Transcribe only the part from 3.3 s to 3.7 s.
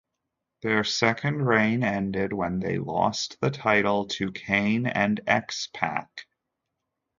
the